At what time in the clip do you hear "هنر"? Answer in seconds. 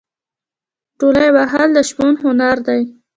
2.23-2.57